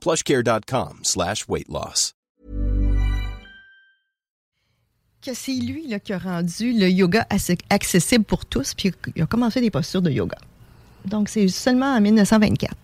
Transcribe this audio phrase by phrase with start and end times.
[0.00, 1.68] plushcare.com slash weight.
[5.22, 7.26] Que c'est lui là, qui a rendu le yoga
[7.68, 10.38] accessible pour tous, puis il a commencé des postures de yoga.
[11.04, 12.74] Donc, c'est seulement en 1924.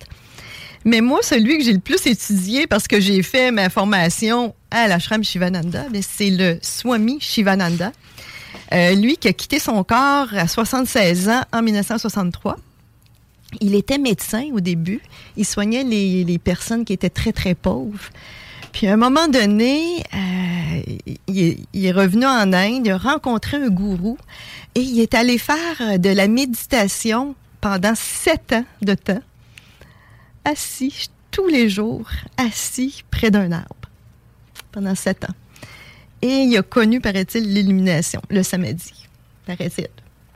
[0.84, 4.86] Mais moi, celui que j'ai le plus étudié parce que j'ai fait ma formation à
[4.86, 7.92] l'ashram Shivananda, ben, c'est le Swami Shivananda.
[8.72, 12.56] Euh, lui qui a quitté son corps à 76 ans en 1963.
[13.60, 15.00] Il était médecin au début.
[15.36, 18.10] Il soignait les, les personnes qui étaient très, très pauvres.
[18.76, 20.82] Puis à un moment donné, euh,
[21.28, 24.18] il, il, est, revenu en Inde, il a rencontré un gourou
[24.74, 29.22] et il est allé faire de la méditation pendant sept ans de temps,
[30.44, 33.88] assis tous les jours, assis près d'un arbre,
[34.72, 35.34] pendant sept ans.
[36.20, 38.92] Et il a connu, paraît-il, l'illumination le samedi.
[39.46, 39.88] Paraît-il.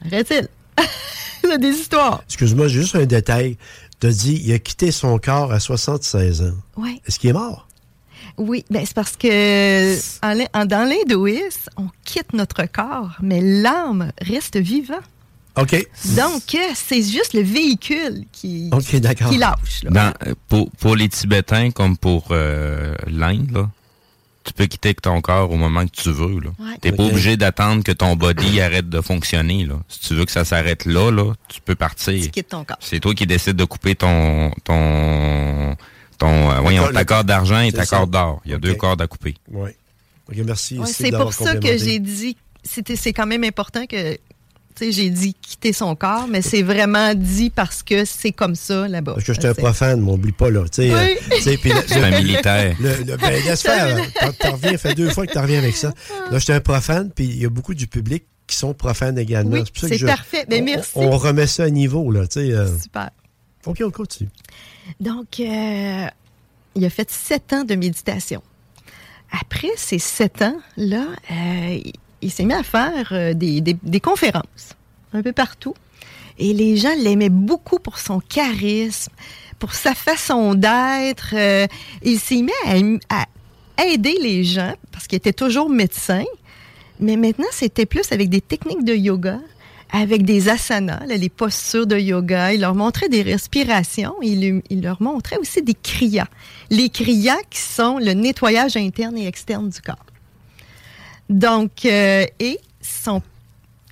[0.03, 0.49] Paraît-il.
[1.59, 2.23] des histoires.
[2.27, 3.57] Excuse-moi, juste un détail.
[4.01, 6.55] Tu as dit il a quitté son corps à 76 ans.
[6.77, 7.01] Oui.
[7.07, 7.67] Est-ce qu'il est mort?
[8.39, 14.57] Oui, ben c'est parce que en, dans l'hindouisme, on quitte notre corps, mais l'âme reste
[14.57, 15.03] vivante.
[15.57, 15.87] OK.
[16.17, 19.83] Donc, c'est juste le véhicule qui, okay, qui lâche.
[19.83, 19.91] Là.
[19.91, 23.69] Dans, pour, pour, les Tibétains comme pour euh, l'Inde,
[24.51, 26.41] tu peux quitter ton corps au moment que tu veux.
[26.41, 26.51] Là.
[26.59, 26.77] Ouais.
[26.81, 29.65] T'es pas obligé d'attendre que ton body arrête de fonctionner.
[29.65, 29.75] Là.
[29.89, 32.21] Si tu veux que ça s'arrête là, là, tu peux partir.
[32.21, 32.77] Tu quittes ton corps.
[32.81, 35.77] C'est toi qui décides de couper ton ton
[36.19, 38.43] ton euh, voyons, ta corde d'argent et ta corde d'or.
[38.45, 39.37] Il y a deux cordes à couper.
[39.53, 39.71] Oui.
[40.29, 40.79] OK, merci.
[40.79, 44.19] Ouais, c'est pour ça que j'ai dit, c'était, c'est quand même important que,
[44.81, 49.15] j'ai dit quitter son corps, mais c'est vraiment dit parce que c'est comme ça là-bas.
[49.15, 50.63] Parce que j'étais un profane, m'oublie pas, là.
[50.65, 51.01] Tu sais, Oui.
[51.01, 52.77] euh, tu sais, puis le- C'est un militaire.
[52.81, 53.97] Le, le- ben, laisse faire.
[54.21, 55.93] T'en- T'en reviens, fait deux fois que tu reviens avec ça.
[56.31, 59.53] Là, j'étais un profane, puis il y a beaucoup du public qui sont profanes également.
[59.53, 60.45] Oui, c'est je- parfait.
[60.49, 60.91] Ben, on- merci.
[60.97, 62.27] On, remet ça à niveau, là.
[62.27, 63.11] Tu sais, euh, Super.
[63.67, 64.31] OK, on continue.
[64.99, 66.07] Donc, euh,
[66.75, 68.43] il a fait sept ans de méditation.
[69.41, 71.79] Après ces sept ans-là, euh,
[72.23, 74.77] il- s'est mis à faire euh, des, des- conférences
[75.13, 75.75] un peu partout.
[76.39, 79.13] Et les gens l'aimaient beaucoup pour son charisme,
[79.59, 81.35] pour sa façon d'être.
[81.35, 81.67] euh,
[82.03, 82.53] il s'est mis
[83.09, 83.27] à,
[83.85, 86.25] aider les gens parce qu'il était toujours médecin.
[86.99, 89.41] Mais maintenant, c'était plus avec des techniques de yoga,
[89.91, 92.53] avec des asanas, les postures de yoga.
[92.53, 94.15] Il leur montrait des respirations.
[94.23, 96.29] Il, il leur montrait aussi des kriyas.
[96.71, 100.05] Les kriyas qui sont le nettoyage interne et externe du corps.
[101.31, 103.23] Donc, euh, et son,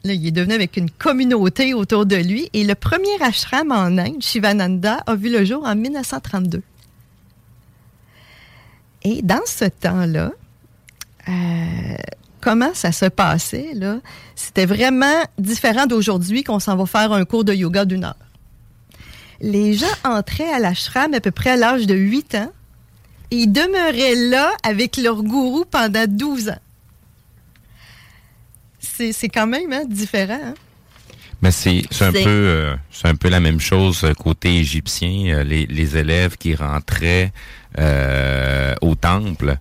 [0.02, 2.50] là, il est devenu avec une communauté autour de lui.
[2.52, 6.62] Et le premier ashram en Inde, Shivananda, a vu le jour en 1932.
[9.04, 10.32] Et dans ce temps-là,
[11.28, 11.32] euh,
[12.40, 13.72] comment ça se passait,
[14.34, 18.16] c'était vraiment différent d'aujourd'hui qu'on s'en va faire un cours de yoga d'une heure.
[19.40, 22.50] Les gens entraient à l'ashram à peu près à l'âge de 8 ans
[23.30, 26.58] et ils demeuraient là avec leur gourou pendant 12 ans.
[28.80, 30.38] C'est c'est quand même hein, différent.
[30.42, 30.54] hein?
[31.42, 35.34] Mais c'est c'est un peu euh, c'est un peu la même chose euh, côté égyptien.
[35.36, 37.32] Euh, Les, les élèves qui rentraient
[37.78, 39.56] euh, au temple,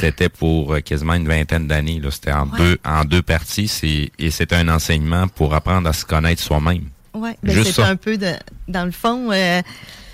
[0.00, 2.00] c'était pour quasiment une vingtaine d'années.
[2.00, 2.10] là.
[2.10, 2.58] C'était en Ouais.
[2.58, 3.66] deux en deux parties.
[3.68, 6.84] C'est et c'était un enseignement pour apprendre à se connaître soi-même.
[7.14, 8.32] Oui, ben c'est un peu de,
[8.68, 9.62] dans le fond, euh,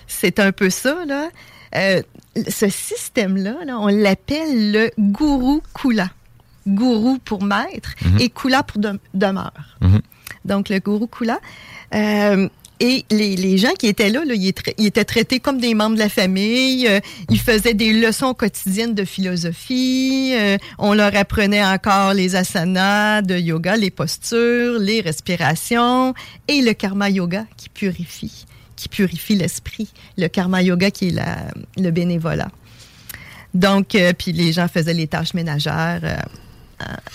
[0.06, 1.28] c'est un peu ça là.
[1.74, 2.00] Euh,
[2.48, 6.08] ce système-là, là, on l'appelle le gourou kula.
[6.66, 8.18] Gourou pour maître Mhm.
[8.20, 9.76] et kula pour de- demeure.
[9.80, 10.00] Mhm.
[10.44, 11.38] Donc le gourou kula.
[11.94, 12.48] Euh,
[12.80, 15.72] et les, les gens qui étaient là, là ils, étaient, ils étaient traités comme des
[15.74, 16.88] membres de la famille.
[16.88, 16.98] euh,
[17.30, 20.32] ils faisaient des leçons quotidiennes de philosophie.
[20.36, 26.12] euh, on leur apprenait encore les asanas de yoga, les postures, les respirations
[26.48, 29.88] et le karma yoga qui purifie, qui purifie l'esprit.
[30.18, 31.38] Le karma yoga qui est la,
[31.76, 32.50] le bénévolat.
[33.54, 36.00] Donc, euh, puis les gens faisaient les tâches ménagères,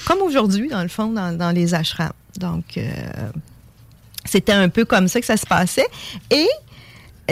[0.05, 2.11] comme aujourd'hui, dans le fond, dans, dans les ashrams.
[2.37, 2.89] Donc, euh,
[4.25, 5.87] c'était un peu comme ça que ça se passait.
[6.31, 6.47] Et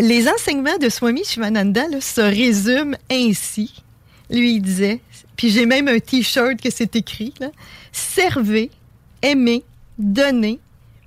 [0.01, 3.83] les enseignements de Swami Shivananda là, se résument ainsi.
[4.29, 4.99] Lui, il disait,
[5.35, 7.49] puis j'ai même un T-shirt que c'est écrit, là,
[7.91, 8.71] servez,
[9.21, 9.63] aimez,
[9.99, 10.59] donnez,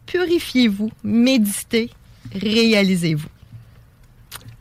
[0.07, 1.91] purifiez-vous, méditez,
[2.33, 3.29] réalisez-vous.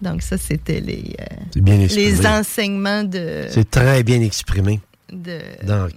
[0.01, 4.79] Donc ça, c'était les, euh, les enseignements de, C'est très bien exprimé
[5.11, 5.87] de dans,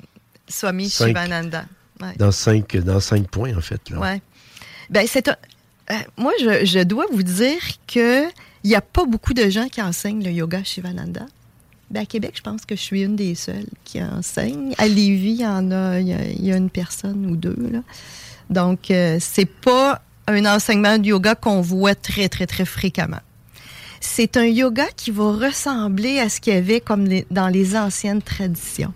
[0.51, 1.07] Swami cinq.
[1.09, 1.65] Shivananda.
[2.01, 2.15] Ouais.
[2.17, 3.81] dans, cinq, dans cinq points, en fait.
[3.91, 3.99] Là.
[3.99, 4.23] Ouais.
[4.89, 5.37] Ben, c'est un-
[5.91, 8.25] euh, moi, je, je dois vous dire que
[8.63, 11.27] il n'y a pas beaucoup de gens qui enseignent le yoga Shivananda.
[11.91, 14.75] Ben, à Québec, je pense que je suis une des seules qui enseigne.
[14.79, 17.37] À Lévis, il y en a, il y a, il y a une personne ou
[17.37, 17.57] deux.
[17.71, 17.81] Là.
[18.49, 23.21] Donc, euh, c'est pas un enseignement de yoga qu'on voit très, très, très fréquemment.
[24.01, 27.77] C'est un yoga qui va ressembler à ce qu'il y avait comme les- dans les
[27.77, 28.95] anciennes traditions.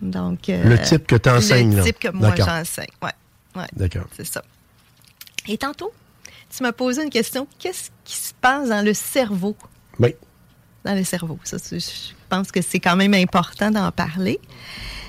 [0.00, 1.82] Donc, euh, Le type que tu enseignes, le là.
[1.84, 2.46] type que moi D'accord.
[2.46, 2.86] j'enseigne.
[3.02, 3.10] Ouais,
[3.56, 3.66] ouais.
[3.74, 4.06] D'accord.
[4.16, 4.42] C'est ça.
[5.48, 5.92] Et tantôt,
[6.54, 7.46] tu m'as posé une question.
[7.58, 9.56] Qu'est-ce qui se passe dans le cerveau?
[9.98, 10.14] Oui.
[10.84, 11.38] Dans le cerveau.
[11.44, 11.78] Ça, je
[12.28, 14.38] pense que c'est quand même important d'en parler.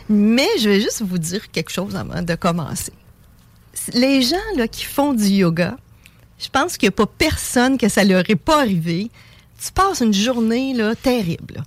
[0.09, 2.93] Mais je vais juste vous dire quelque chose avant de commencer.
[3.93, 5.77] Les gens là, qui font du yoga,
[6.39, 9.11] je pense qu'il n'y a pas personne que ça leur est pas arrivé.
[9.63, 11.63] Tu passes une journée là, terrible, là,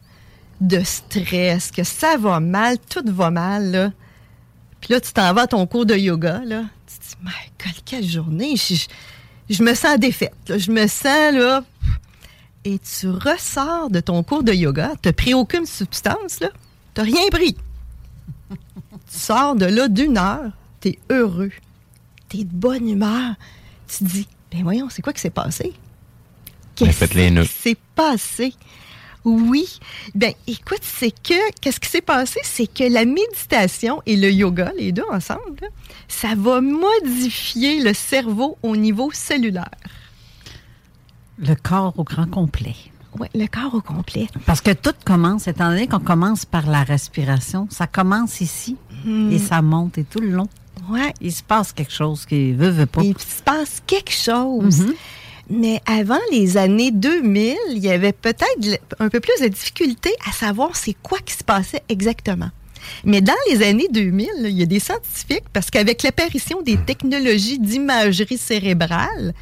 [0.63, 3.71] de stress, que ça va mal, tout va mal.
[3.71, 3.93] Là.
[4.81, 6.65] Puis là, tu t'en vas à ton cours de yoga, là.
[6.87, 7.33] Tu te dis, my
[7.65, 8.57] God, quelle journée!
[8.57, 8.87] Je, je-
[9.51, 10.35] je me sens défaite.
[10.49, 10.59] là.
[10.59, 11.63] Je me sens, là.
[12.65, 16.49] Et tu ressors de ton cours de yoga, tu pris aucune substance, là.
[16.95, 17.57] Tu rien pris.
[18.51, 18.57] tu
[19.19, 21.51] sors de là d'une heure, tu es heureux.
[22.29, 23.35] Tu es de bonne humeur.
[23.89, 25.73] Tu te dis, ben voyons, c'est quoi qui s'est passé?
[26.81, 26.93] Ben,
[27.31, 27.43] nœuds.
[27.43, 28.55] qui s'est passé?
[29.25, 29.79] Oui.
[30.15, 32.41] Ben, écoute, c'est que, qu'est-ce qui s'est passé?
[32.43, 35.69] C'est que la méditation et le yoga, les deux ensemble, là,
[36.09, 39.71] ça va modifier le cerveau au niveau cellulaire.
[41.39, 42.77] Le corps au grand complet.
[43.19, 44.27] Oui, le corps au complet.
[44.47, 48.77] Parce que tout commence, étant donné qu'on commence par la respiration, ça commence ici
[49.31, 50.49] et ça monte et tout le long.
[50.89, 51.13] Ouais.
[51.21, 53.03] Il se passe quelque chose qui veut, veut pas.
[53.03, 54.87] Il se passe quelque chose.
[55.51, 60.33] Mais avant les années 2000, il y avait peut-être un peu plus de difficulté à
[60.33, 62.51] savoir c'est quoi qui se passait exactement.
[63.05, 66.77] Mais dans les années 2000, là, il y a des scientifiques, parce qu'avec l'apparition des
[66.77, 69.35] technologies d'imagerie cérébrale,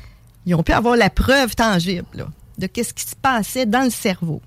[0.47, 4.43] ils ont pu avoir la preuve tangible de ce qui se passait dans le cerveau.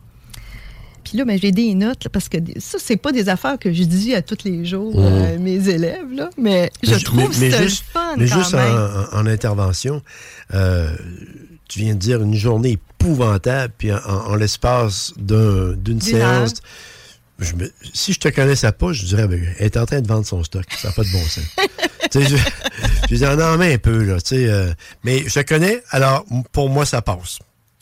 [1.03, 3.71] Puis là, ben, j'ai des notes, là, parce que ça, c'est pas des affaires que
[3.73, 7.51] je dis à tous les jours euh, mes élèves, là, mais je trouve mais, mais
[7.51, 8.73] ça juste, fun mais quand juste même.
[9.13, 10.01] en- en intervention,
[10.53, 10.95] euh,
[11.69, 16.53] tu viens de dire une journée épouvantable, puis en, en l'espace d'un- d'une séance,
[17.39, 20.07] je me- si je te connaissais pas, je dirais, ben, elle est en train de
[20.07, 20.65] vendre son stock.
[20.77, 21.43] Ça n'a pas de bon sens.
[22.13, 22.37] je,
[23.09, 24.73] je dis, en en mets un peu, là, euh,
[25.03, 27.39] mais je te connais, alors pour moi, ça passe.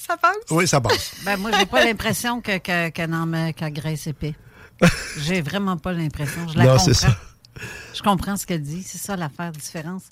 [0.08, 0.36] Ça passe?
[0.50, 1.14] Oui, ça passe.
[1.26, 4.36] Ben, moi, j'ai pas l'impression que, que, qu'elle en met qu'elle graisse épais.
[5.18, 6.48] J'ai vraiment pas l'impression.
[6.48, 6.86] Je la Non, comprends.
[6.86, 7.16] c'est ça.
[7.94, 8.82] Je comprends ce qu'elle dit.
[8.84, 10.04] C'est ça l'affaire, différence.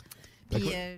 [0.51, 0.97] Puis, euh,